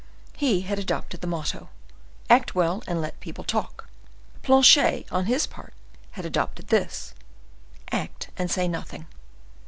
He 0.35 0.61
had 0.61 0.79
adopted 0.79 1.21
the 1.21 1.27
motto, 1.27 1.69
"Act 2.27 2.55
well, 2.55 2.81
and 2.87 2.99
let 2.99 3.19
people 3.19 3.43
talk." 3.43 3.87
Planchet, 4.41 5.05
on 5.11 5.25
his 5.27 5.45
part 5.45 5.75
had 6.13 6.25
adopted 6.25 6.69
this, 6.69 7.13
"Act 7.91 8.31
and 8.35 8.49
say 8.49 8.67
nothing." 8.67 9.05